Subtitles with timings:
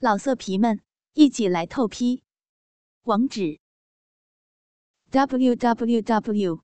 [0.00, 0.80] 老色皮们，
[1.14, 2.22] 一起来透批！
[3.02, 3.58] 网址
[5.10, 6.62] ：w w w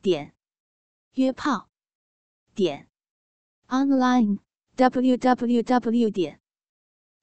[0.00, 0.34] 点
[1.12, 1.68] 约炮
[2.54, 2.88] 点
[3.66, 4.38] online
[4.76, 6.40] w w w 点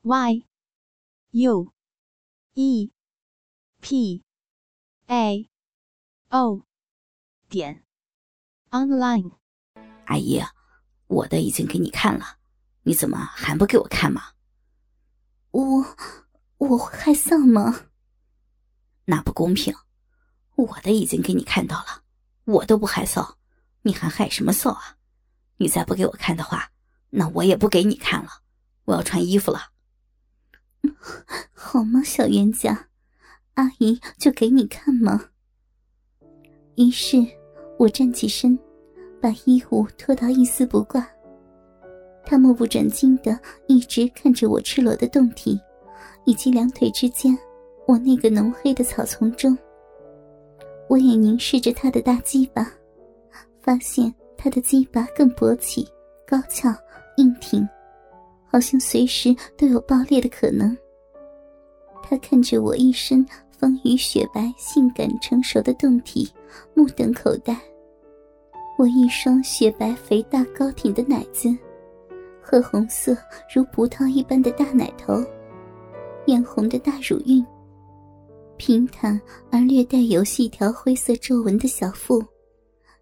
[0.03, 0.45] y
[1.31, 1.73] u
[2.53, 2.91] e
[3.81, 4.23] p
[5.07, 5.49] a
[6.29, 6.67] o
[7.49, 7.83] 点
[8.69, 9.31] online。
[10.05, 10.43] 阿姨，
[11.07, 12.37] 我的已经给你看了，
[12.83, 14.34] 你怎么还不给我看吗？
[15.55, 15.85] 我
[16.57, 17.85] 我会害臊吗？
[19.05, 19.73] 那不公平！
[20.55, 22.03] 我的已经给你看到了，
[22.43, 23.35] 我都不害臊，
[23.83, 24.97] 你还害什么臊啊？
[25.55, 26.71] 你再不给我看的话，
[27.11, 28.41] 那我也不给你看了。
[28.83, 29.71] 我要穿衣服了。
[31.53, 32.89] 好吗，小冤家？
[33.53, 35.29] 阿姨就给你看吗？
[36.75, 37.25] 于是
[37.79, 38.59] 我站起身，
[39.21, 41.07] 把衣物脱到一丝不挂。
[42.25, 45.59] 他目不转睛的一直看着我赤裸的胴体，
[46.25, 47.37] 以及两腿之间
[47.87, 49.57] 我那个浓黑的草丛中。
[50.89, 52.71] 我也凝视着他的大鸡巴，
[53.61, 55.87] 发现他的鸡巴更勃起、
[56.27, 56.73] 高翘、
[57.17, 57.67] 硬挺，
[58.45, 60.75] 好像随时都有爆裂的可能。
[62.03, 63.25] 他看着我一身
[63.57, 66.29] 丰腴雪白、性感成熟的胴体，
[66.73, 67.55] 目瞪口呆。
[68.77, 71.49] 我一双雪白、肥大、高挺的奶子。
[72.47, 73.17] 褐红色
[73.51, 75.19] 如葡萄一般的大奶头，
[76.27, 77.43] 艳红的大乳晕，
[78.55, 79.19] 平坦
[79.51, 82.23] 而略带有细条灰色皱纹的小腹，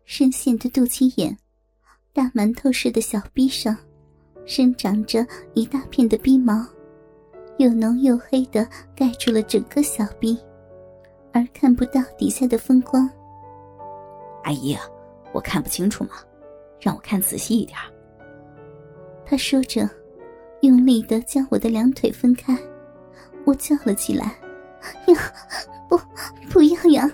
[0.05, 1.37] 深陷的肚脐眼，
[2.13, 3.75] 大馒头似的小臂上，
[4.45, 6.65] 生长着一大片的逼毛，
[7.57, 10.39] 又浓又黑的盖住了整个小臂，
[11.33, 13.09] 而看不到底下的风光。
[14.45, 14.73] 阿姨，
[15.33, 16.11] 我看不清楚吗？
[16.79, 17.77] 让我看仔细一点。
[19.33, 19.89] 他说着，
[20.61, 22.55] 用力的将我的两腿分开，
[23.45, 24.35] 我叫了起来
[25.11, 25.33] ：“呀，
[25.89, 25.99] 不，
[26.51, 27.11] 不要呀！”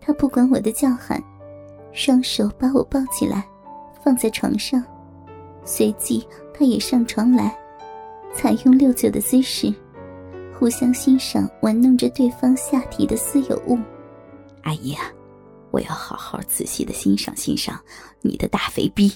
[0.00, 1.20] 他不管我的叫喊，
[1.90, 3.44] 双手把我抱起来，
[4.04, 4.80] 放在床上，
[5.64, 7.58] 随即他也上床来，
[8.32, 9.74] 采用六九的姿势，
[10.56, 13.76] 互相欣赏玩弄着对方下体的私有物。
[14.62, 15.10] 阿姨啊，
[15.72, 17.76] 我要好好仔细的欣赏欣赏
[18.20, 19.12] 你的大肥逼。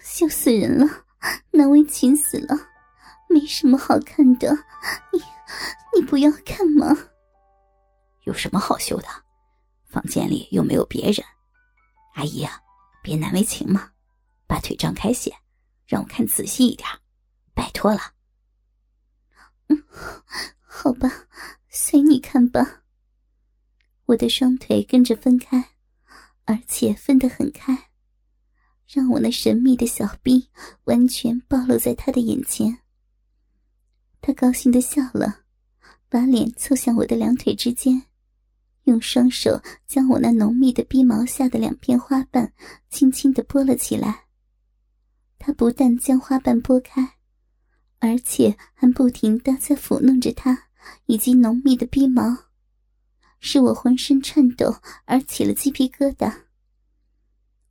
[0.00, 1.04] 羞死人了，
[1.52, 2.68] 难为情死了，
[3.28, 4.52] 没什么好看的，
[5.12, 5.20] 你
[5.94, 6.96] 你不要看吗？
[8.24, 9.06] 有什么好羞的？
[9.86, 11.24] 房间里又没有别人。
[12.14, 12.60] 阿姨啊，
[13.02, 13.92] 别难为情嘛，
[14.46, 15.34] 把腿张开些，
[15.86, 16.88] 让我看仔细一点，
[17.54, 18.12] 拜托了。
[19.68, 19.84] 嗯，
[20.60, 21.26] 好吧，
[21.68, 22.82] 随你看吧。
[24.06, 25.70] 我的双腿跟着分开，
[26.44, 27.90] 而且分得很开。
[28.92, 30.48] 让我那神秘的小臂
[30.84, 32.80] 完全暴露在他的眼前。
[34.20, 35.44] 他高兴的笑了，
[36.10, 38.02] 把脸凑向我的两腿之间，
[38.84, 42.52] 用双手将我那浓密的鼻毛下的两片花瓣
[42.90, 44.26] 轻轻的拨了起来。
[45.38, 47.14] 他不但将花瓣拨开，
[47.98, 50.68] 而且还不停的在抚弄着它
[51.06, 52.36] 以及浓密的鼻毛，
[53.40, 54.76] 使我浑身颤抖
[55.06, 56.42] 而起了鸡皮疙瘩。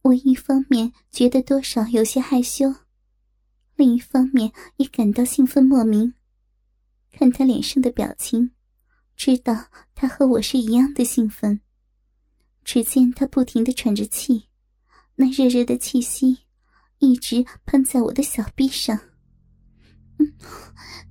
[0.04, 2.74] 我一方面觉得多少有些害羞，
[3.76, 6.16] 另一方面也感到兴奋莫名。
[7.12, 8.52] 看他脸上的表情，
[9.16, 11.62] 知道他和我是一样的兴奋。
[12.64, 14.48] 只见他不停的喘着气，
[15.16, 16.40] 那热热的气息
[17.00, 18.98] 一直喷在我的小臂上。
[20.18, 20.34] 嗯，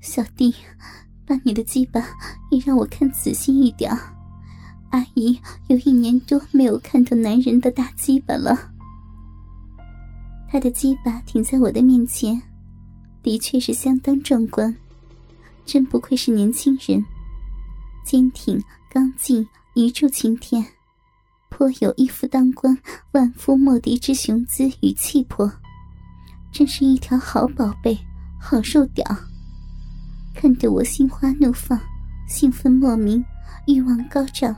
[0.00, 0.54] 小弟，
[1.24, 2.00] 把你的鸡巴
[2.50, 3.90] 也让我看仔细一点。
[4.90, 8.72] 阿姨有一年多没有看到男人的大鸡巴了。
[10.52, 12.42] 他的鸡巴停在我的面前，
[13.22, 14.74] 的确是相当壮观，
[15.64, 17.04] 真不愧是年轻人，
[18.04, 18.60] 坚挺
[18.90, 20.66] 刚劲，一柱擎天，
[21.50, 22.76] 颇有一夫当关、
[23.12, 25.48] 万夫莫敌之雄姿与气魄，
[26.50, 27.96] 真是一条好宝贝、
[28.40, 29.06] 好肉屌，
[30.34, 31.78] 看得我心花怒放，
[32.26, 33.24] 兴奋莫名，
[33.68, 34.52] 欲望高涨。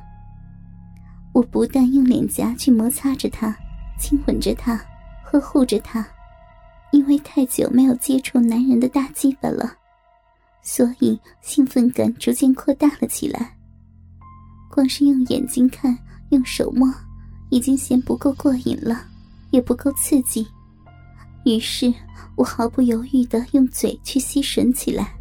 [1.35, 3.55] 我不但用脸颊去摩擦着他，
[3.99, 4.83] 亲吻着他。
[5.33, 6.07] 呵护着他，
[6.91, 9.73] 因为太久没有接触男人的大鸡巴了，
[10.61, 13.57] 所以兴奋感逐渐扩大了起来。
[14.71, 15.97] 光是用眼睛看，
[16.29, 16.87] 用手摸，
[17.49, 19.07] 已经嫌不够过瘾了，
[19.51, 20.47] 也不够刺激。
[21.47, 21.91] 于是
[22.37, 25.15] 我毫不犹豫的用嘴去吸吮起来。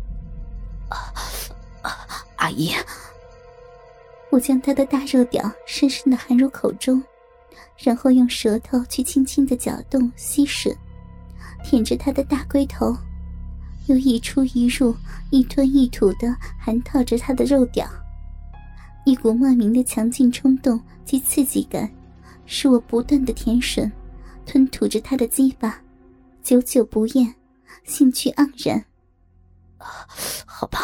[2.35, 2.71] 阿姨，
[4.29, 7.01] 我将他的大肉屌深深的含入口中。
[7.83, 10.75] 然后用舌头去轻轻的搅动、吸吮，
[11.63, 12.95] 舔着他的大龟头，
[13.87, 14.95] 又一出一入、
[15.31, 17.87] 一吞一吐的含套着他的肉屌，
[19.05, 21.91] 一股莫名的强劲冲动及刺激感，
[22.45, 23.91] 使我不断的舔吮、
[24.45, 25.81] 吞吐着他的鸡巴，
[26.43, 27.33] 久久不厌，
[27.83, 28.77] 兴趣盎然。
[29.77, 29.87] 啊
[30.45, 30.79] 好棒，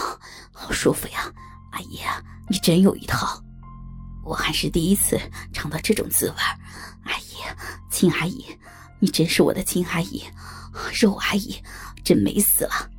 [0.52, 1.32] 好舒服呀！
[1.72, 2.00] 阿姨，
[2.50, 3.44] 你真有一套，
[4.28, 5.18] 我还是第一次
[5.54, 6.36] 尝到这种滋味。
[7.04, 7.38] 阿姨，
[7.90, 8.46] 亲阿姨，
[9.00, 10.22] 你真是我的亲阿姨，
[10.94, 11.56] 肉阿姨，
[12.04, 12.92] 真美死了。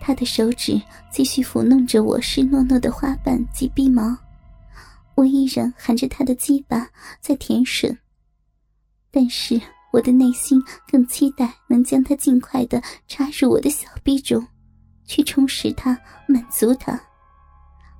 [0.00, 0.80] 他的手指
[1.10, 4.16] 继续抚弄着我湿糯糯的花瓣及鼻毛，
[5.16, 6.88] 我依然含着他的鸡巴
[7.20, 7.96] 在舔吮，
[9.10, 9.60] 但是
[9.92, 14.46] 我的内心更期待能将他尽快的插入我的小臂中，
[15.06, 15.98] 去充实他，
[16.28, 17.00] 满足他。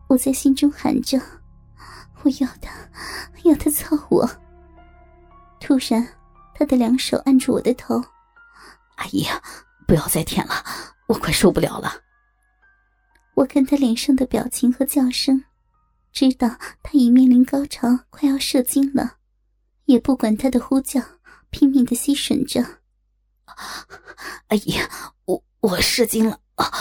[0.09, 1.21] 我在心中喊着
[2.27, 2.73] ：“我要他，
[3.45, 4.29] 要他操我。”
[5.61, 6.07] 突然，
[6.55, 8.03] 他的两手按住我的头
[8.99, 9.25] ：“阿姨，
[9.87, 10.65] 不要再舔了。”
[11.07, 12.03] 我快受不了了！
[13.35, 15.45] 我看他脸上的表情和叫声，
[16.11, 16.49] 知道
[16.83, 19.19] 他已面临高潮，快要射精了，
[19.85, 21.01] 也不管他的呼叫，
[21.51, 22.81] 拼命的吸吮着。
[24.49, 24.75] 阿姨，
[25.27, 26.73] 我我射精了啊！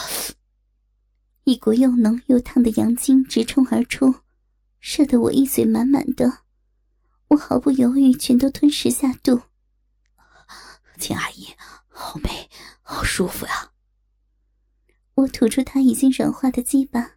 [1.44, 4.12] 一股又浓又烫的阳精直冲而出，
[4.88, 6.44] 射得我一嘴满满的，
[7.30, 9.42] 我毫不犹豫，全都吞食下肚。
[11.00, 11.48] 秦阿姨，
[11.88, 12.48] 好美，
[12.84, 13.72] 好舒服呀！
[15.16, 17.14] 我吐出他已经软化的鸡巴，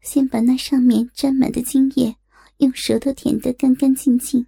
[0.00, 2.16] 先把那上面沾满的精液
[2.58, 4.46] 用舌头舔得干干净净，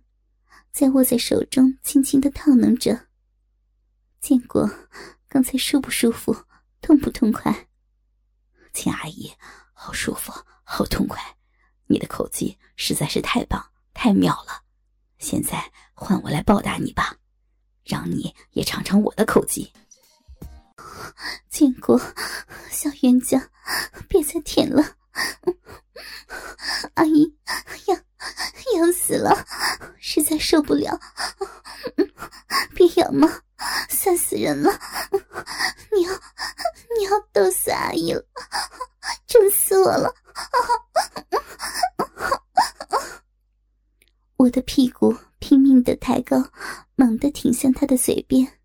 [0.70, 3.08] 再握在手中轻轻的套弄着。
[4.20, 4.70] 建国，
[5.28, 6.44] 刚才舒不舒服？
[6.80, 7.66] 痛不痛快？
[8.72, 9.32] 秦阿姨，
[9.72, 11.20] 好舒服，好痛快！
[11.94, 13.64] 你的口技实在是太棒、
[13.94, 14.64] 太妙了。
[15.18, 17.14] 现在换我来报答你吧，
[17.84, 19.72] 让你也尝尝我的口技。
[21.48, 21.96] 建国，
[22.68, 23.48] 小冤家，
[24.08, 24.96] 别再舔了！
[26.94, 27.32] 阿姨，
[27.86, 27.94] 要
[28.80, 29.46] 要死了，
[30.00, 30.98] 实在受不了！
[32.74, 33.42] 别咬嘛，
[33.88, 34.70] 吓死人了！
[35.92, 36.12] 你要
[36.98, 38.24] 你要逗死阿姨了，
[39.26, 40.14] 整死我了！
[44.36, 46.50] 我的屁股拼命的抬高，
[46.96, 48.60] 猛地挺向他的嘴边。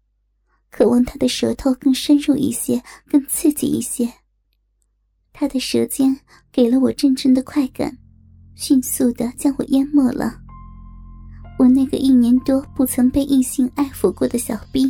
[0.71, 4.13] 渴望他的舌头更深入一些，更刺激一些。
[5.33, 6.19] 他的舌尖
[6.51, 7.97] 给了我阵阵的快感，
[8.55, 10.41] 迅速的将我淹没了。
[11.59, 14.89] 我那个一年多不曾被异性爱抚过的小臂，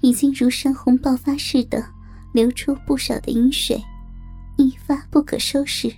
[0.00, 1.84] 已经如山洪爆发似的
[2.32, 3.78] 流出不少的饮水，
[4.56, 5.94] 一发不可收拾，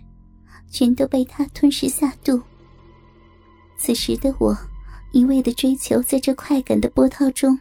[0.68, 2.42] 全都被他吞噬下肚。
[3.76, 4.58] 此时的我，
[5.12, 7.56] 一味的追求在这快感的波涛中。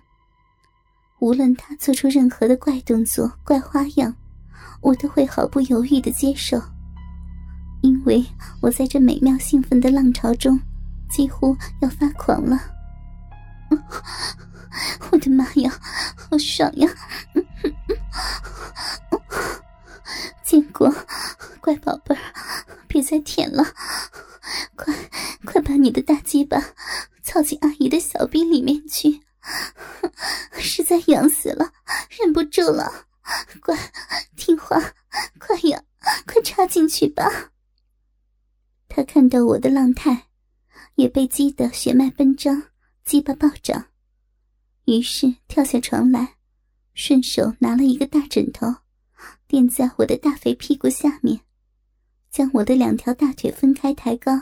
[1.20, 4.12] 无论他做出任何的怪动作、怪花样，
[4.82, 6.60] 我都会毫不犹豫的接受，
[7.82, 8.26] 因为
[8.60, 10.60] 我在这美妙兴奋的浪潮中，
[11.10, 12.58] 几乎要发狂了。
[15.12, 15.72] 我的妈呀，
[16.16, 16.90] 好爽呀！
[20.44, 20.92] 建国，
[21.62, 22.22] 乖宝贝儿，
[22.88, 23.64] 别再舔了，
[24.76, 24.94] 快
[25.46, 26.60] 快把你的大鸡巴
[27.22, 29.22] 操进阿姨的小臂里面去。
[30.54, 31.72] 实在痒死了，
[32.10, 33.06] 忍不住了，
[33.62, 33.78] 乖，
[34.36, 34.80] 听话，
[35.40, 35.82] 快呀，
[36.26, 37.52] 快插进去吧。
[38.88, 40.29] 他看到我的浪态，
[41.00, 42.62] 也被激得血脉奔张，
[43.06, 43.86] 鸡巴暴涨，
[44.84, 46.36] 于是跳下床来，
[46.94, 48.68] 顺手拿了一个大枕头，
[49.48, 51.40] 垫在我的大肥屁股下面，
[52.30, 54.38] 将我的两条大腿分开抬高，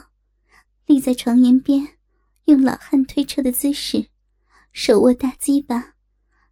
[0.87, 1.87] 立在床沿边，
[2.45, 4.07] 用老汉推车的姿势。
[4.71, 5.93] 手握大鸡巴，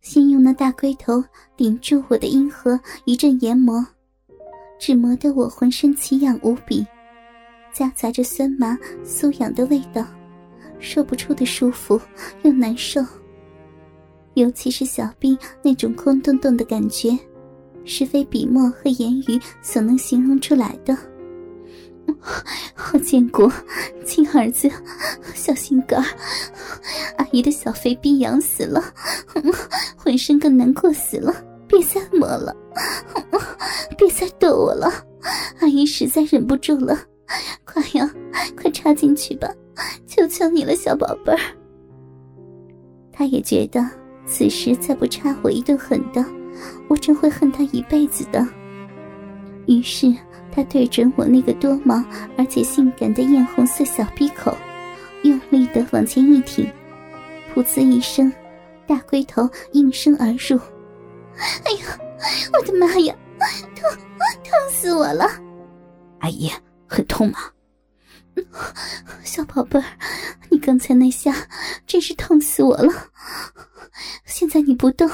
[0.02, 1.24] 先用那大龟头
[1.58, 3.84] 顶住我的阴核，一阵研磨，
[4.80, 6.86] 只磨得我浑身奇痒无比，
[7.76, 10.02] 夹杂着酸麻酥痒的味道，
[10.80, 12.00] 说不出的舒服
[12.44, 13.02] 又难受。
[14.36, 17.18] 尤其是小臂那种空洞洞的感觉，
[17.84, 20.98] 是非笔墨和言语所能形容出来的。
[22.74, 23.52] 好建国，
[24.06, 24.72] 亲儿子，
[25.34, 26.02] 小心肝。
[27.18, 28.82] 阿姨的小肥逼痒死了，
[29.98, 31.36] 浑身更难过死了。
[31.68, 32.56] 别再摸了，
[33.98, 34.90] 别再逗我了，
[35.60, 36.98] 阿姨实在忍不住了。
[37.64, 38.10] 快呀，
[38.56, 39.48] 快插进去吧，
[40.06, 41.40] 求求你了，小宝贝儿。
[43.12, 43.88] 他也觉得
[44.26, 46.24] 此时再不插我一顿狠的，
[46.88, 48.46] 我真会恨他一辈子的。
[49.68, 50.14] 于是。
[50.52, 52.02] 他对准我那个多毛
[52.38, 54.56] 而且性感的艳红色小闭口，
[55.24, 56.66] 用力的往前一挺，
[57.54, 58.32] 噗呲一声，
[58.88, 60.58] 大龟头应声而入。
[61.66, 62.00] 哎呀，
[62.54, 63.14] 我的妈呀，
[63.76, 63.84] 痛
[64.46, 65.26] 痛死我了！
[66.20, 66.50] 阿姨，
[66.88, 67.40] 很痛吗？
[69.24, 69.86] 小宝贝儿，
[70.50, 71.48] 你刚才那下
[71.88, 73.12] 真是痛死我了。
[74.26, 75.10] 现在你不动，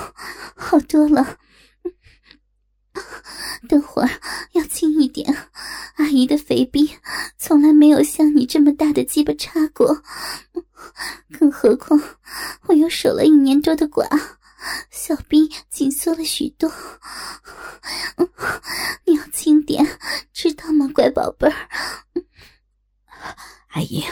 [0.56, 1.38] 好多了。
[3.70, 4.10] 等会儿
[4.54, 5.50] 要轻一点，
[5.96, 6.98] 阿姨的肥逼
[7.38, 10.02] 从来没有像你这么大的鸡巴插过，
[11.40, 12.02] 更何况
[12.68, 14.08] 我又守了一年多的寡，
[14.90, 16.72] 小逼紧缩了许多。
[20.42, 21.70] 知道吗，乖宝贝儿？
[23.74, 24.04] 阿姨，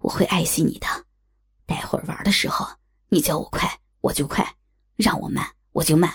[0.00, 0.86] 我会爱惜你的。
[1.64, 2.66] 待会儿玩的时候，
[3.08, 3.66] 你叫我快，
[4.02, 4.44] 我就快；
[4.96, 6.10] 让我慢，我就慢；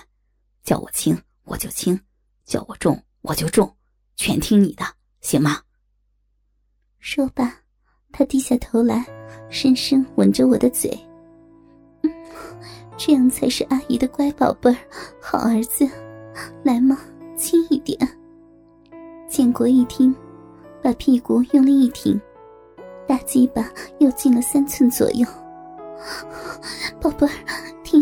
[0.63, 1.99] 叫我轻，我就轻；
[2.45, 3.75] 叫我重，我就重，
[4.15, 4.85] 全听你的，
[5.21, 5.63] 行吗？
[6.99, 7.51] 说罢，
[8.11, 9.03] 他低下头来，
[9.49, 10.91] 深深吻着我的嘴。
[12.03, 12.13] 嗯，
[12.99, 14.77] 这样才是阿姨的乖宝贝儿，
[15.19, 15.89] 好儿子。
[16.63, 16.99] 来嘛，
[17.35, 17.97] 轻一点。
[19.35, 20.15] 建国一听，
[20.81, 22.17] 把屁股用力一挺。
[23.05, 25.27] 大鸡巴又进了三寸左右，
[27.01, 27.33] 宝贝儿，
[27.83, 28.01] 听，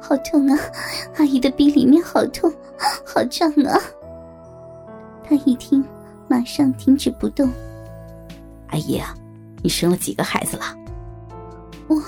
[0.00, 0.56] 好痛啊！
[1.16, 2.48] 阿姨的鼻里面好痛，
[3.04, 3.76] 好胀啊！
[5.24, 5.84] 他一听，
[6.28, 7.50] 马上停止不动。
[8.68, 9.12] 阿姨啊，
[9.64, 10.62] 你生了几个孩子了？
[11.88, 12.00] 我，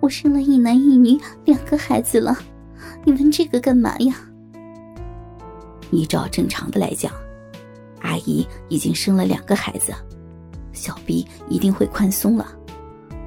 [0.00, 2.36] 我生了一男一女两个孩子了。
[3.04, 4.16] 你问这个干嘛呀？
[5.92, 7.12] 依照正常的来讲，
[8.04, 9.92] 阿姨已经生了两个孩子。
[10.72, 12.46] 小臂一定会宽松了，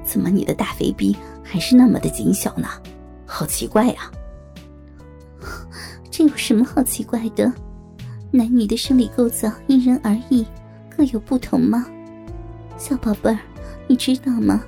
[0.04, 2.68] 怎么你的大肥逼还是那么的紧小呢？
[3.26, 4.10] 好奇怪呀！
[6.10, 7.52] 这有什么好奇怪的？
[8.30, 10.46] 男女的生理构造因人而异，
[10.94, 11.86] 各有不同吗？
[12.76, 13.38] 小宝贝儿，
[13.86, 14.62] 你知道吗？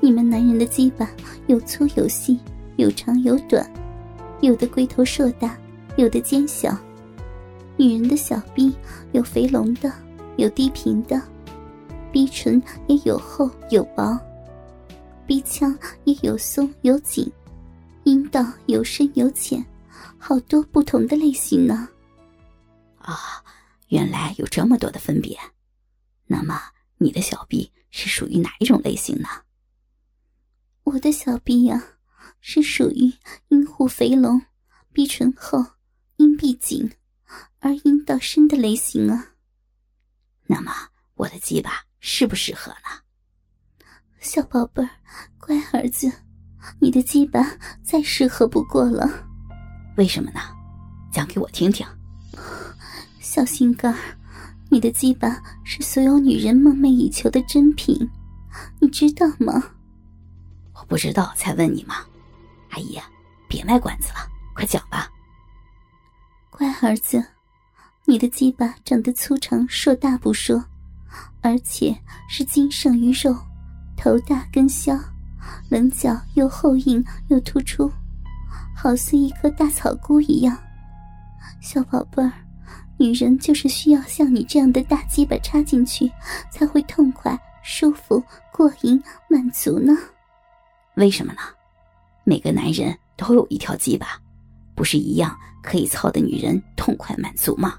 [0.00, 1.08] 你们男人的鸡巴
[1.46, 2.40] 有粗有细，
[2.76, 3.64] 有长有短，
[4.40, 5.56] 有的龟头硕大，
[5.96, 6.72] 有的尖小；
[7.80, 8.76] 女人的小臂
[9.12, 9.90] 有肥隆的，
[10.36, 11.18] 有低平的。
[12.12, 14.20] 鼻唇也有厚有薄，
[15.26, 17.26] 鼻腔也有松有紧，
[18.04, 19.64] 阴道有深有浅，
[20.18, 21.88] 好多不同的类型呢。
[22.98, 23.42] 啊，
[23.88, 25.34] 原来有这么多的分别。
[26.26, 26.60] 那么
[26.98, 29.28] 你的小臂是属于哪一种类型呢？
[30.84, 31.82] 我的小臂呀，
[32.42, 33.10] 是属于
[33.48, 34.38] 阴户肥隆、
[34.92, 35.64] 鼻唇厚、
[36.18, 36.90] 阴壁紧，
[37.60, 39.28] 而阴道深的类型啊。
[40.46, 40.72] 那么
[41.14, 41.84] 我的鸡巴。
[42.02, 43.84] 适不适合呢，
[44.20, 44.88] 小宝贝儿，
[45.38, 46.10] 乖儿子，
[46.78, 47.44] 你的鸡巴
[47.82, 49.06] 再适合不过了。
[49.98, 50.40] 为什么呢？
[51.12, 51.86] 讲给我听听。
[53.20, 54.00] 小心肝儿，
[54.70, 58.10] 你的鸡巴是所有女人梦寐以求的珍品，
[58.80, 59.62] 你知道吗？
[60.72, 61.96] 我不知道才问你嘛。
[62.70, 62.98] 阿姨，
[63.46, 65.06] 别卖关子了，快讲吧。
[66.48, 67.22] 乖儿子，
[68.06, 70.64] 你的鸡巴长得粗长硕大不说。
[71.42, 71.96] 而且
[72.28, 73.34] 是精胜于肉，
[73.96, 74.96] 头大根削，
[75.70, 77.90] 棱角又厚硬又突出，
[78.76, 80.56] 好似一颗大草菇一样。
[81.60, 82.30] 小宝贝儿，
[82.98, 86.10] 女人就是需要像你这样的大鸡巴插进去，
[86.50, 89.96] 才会痛快、舒服、过瘾、满足呢。
[90.96, 91.40] 为什么呢？
[92.22, 94.20] 每个男人都有一条鸡巴，
[94.74, 97.78] 不是一样可以操的女人痛快满足吗？